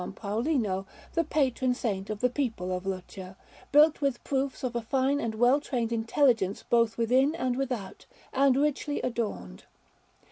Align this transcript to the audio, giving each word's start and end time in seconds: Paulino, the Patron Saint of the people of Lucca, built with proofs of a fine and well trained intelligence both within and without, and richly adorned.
Paulino, 0.15 0.87
the 1.13 1.23
Patron 1.23 1.75
Saint 1.75 2.09
of 2.09 2.21
the 2.21 2.29
people 2.31 2.71
of 2.75 2.87
Lucca, 2.87 3.37
built 3.71 4.01
with 4.01 4.23
proofs 4.23 4.63
of 4.63 4.75
a 4.75 4.81
fine 4.81 5.19
and 5.19 5.35
well 5.35 5.59
trained 5.61 5.91
intelligence 5.91 6.63
both 6.63 6.97
within 6.97 7.35
and 7.35 7.55
without, 7.55 8.07
and 8.33 8.55
richly 8.57 8.99
adorned. 9.03 9.65